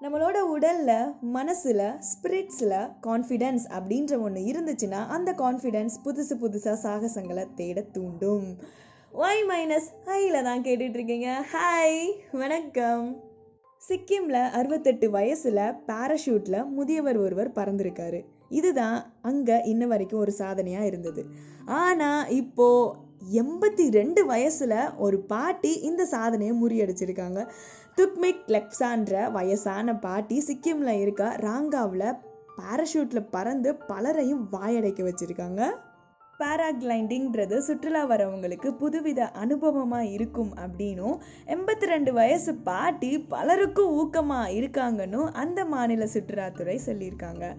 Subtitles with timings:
[0.00, 2.74] நம்மளோட உடலில் மனசில் ஸ்பிரிட்ஸில்
[3.06, 8.48] கான்ஃபிடென்ஸ் அப்படின்ற ஒன்று இருந்துச்சுன்னா அந்த கான்ஃபிடென்ஸ் புதுசு புதுசாக சாகசங்களை தேட தூண்டும்.
[9.12, 11.98] ஒய் மைனஸ் ஹையில் தான் கேட்டுட்ருக்கீங்க ஹாய்
[12.42, 13.06] வணக்கம்.
[13.82, 18.20] சிக்கிமில் அறுபத்தெட்டு வயசில் பேராஷூட்டில் முதியவர் ஒருவர் பறந்திருக்காரு.
[18.48, 21.24] இதுதான் அங்கே இன்ன வரைக்கும் ஒரு சாதனையாக இருந்தது.
[21.80, 27.48] ஆனால் இப்போது எண்பத்தி ரெண்டு வயசில் ஒரு பாட்டி இந்த சாதனையை முறியடிச்சிருக்காங்க.
[27.96, 32.16] துக்மிக் லெக்ஸான்ற வயசான பாட்டி சிக்கிமில் இருக்க ராங்காவில்
[32.56, 35.70] பேராஷூட்டில் பறந்து பலரையும் வாயடைக்க வச்சுருக்காங்க.
[36.38, 45.64] பேராகிளைண்டிங்கிறது சுற்றுலா வரவங்களுக்கு புதுவித அனுபவமாக இருக்கும் அப்படின்னும் எண்பத்தி ரெண்டு வயசு பாட்டி பலருக்கும் ஊக்கமாக இருக்காங்கன்னு அந்த
[45.64, 47.56] மாநில சுற்றுலாத்துறை சொல்லியிருக்காங்க.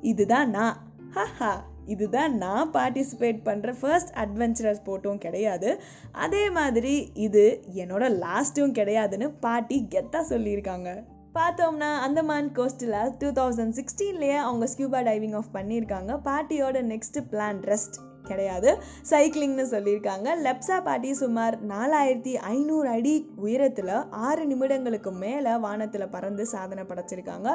[0.00, 0.76] இதுதான் நான்.
[1.14, 1.60] ஹஹா.
[1.86, 5.80] இதுதான் நான் பார்ட்டிசிபேட் பண்ணுற ஃபர்ஸ்ட் அட்வென்ச்சரஸ் போட்டும் கிடையாது.
[6.12, 11.04] அதே மாதிரி இது என்னோட லாஸ்ட்டும் கிடையாதுன்னு பாட்டி கெத்தாக சொல்லியிருக்காங்க.
[11.34, 16.20] பார்த்தோம்னா அந்தமான் கோஸ்டில் டூ தௌசண்ட் சிக்ஸ்டீன்லேயே அவங்க ஸ்கியூபா டைவிங் ஆஃப் பண்ணியிருக்காங்க.
[16.24, 18.70] பாட்டியோட நெக்ஸ்ட் பிளான் ரெஸ்ட் கிடையாது.
[19.10, 20.28] சைக்கிளிங்னு சொல்லியிருக்காங்க.
[20.44, 27.50] லெப்சா பாட்டி சுமார் நாலாயிரத்தி ஐநூறு அடி உயரத்தில் ஆறு நிமிடங்களுக்கு மேலே வானத்தில் பறந்து சாதனை படைச்சிருக்காங்க.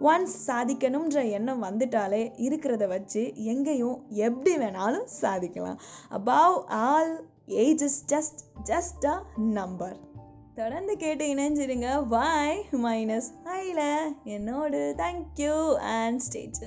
[0.00, 5.78] ஒன்ஸ் சாதிக்கணுன்ற எண்ணம் வந்துட்டாலே இருக்கிறத வச்சு எங்கேயும் எப்படி வேணாலும் சாதிக்கலாம்.
[6.10, 7.14] Above all
[7.46, 9.96] age is just just a number
[10.54, 12.06] தொடர்ந்து கேட்டு இணைஞ்சிருங்க.
[12.08, 13.30] வாய் மைனஸ்
[13.60, 13.82] ஐல
[14.24, 16.62] என்னோடு தேங்க்யூ அண்ட் ஸ்டேஜ்